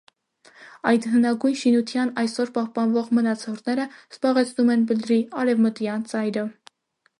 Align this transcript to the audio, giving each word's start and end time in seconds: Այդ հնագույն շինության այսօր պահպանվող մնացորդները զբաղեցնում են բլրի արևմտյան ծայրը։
Այդ 0.91 1.03
հնագույն 1.15 1.57
շինության 1.63 2.13
այսօր 2.21 2.51
պահպանվող 2.55 3.13
մնացորդները 3.19 3.87
զբաղեցնում 4.17 4.75
են 4.77 4.89
բլրի 4.93 5.21
արևմտյան 5.45 6.11
ծայրը։ 6.15 6.51